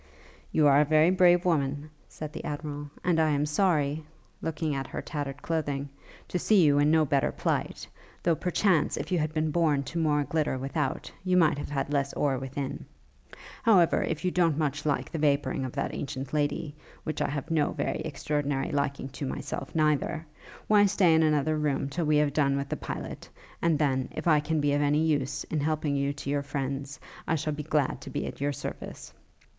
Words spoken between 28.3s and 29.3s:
your service.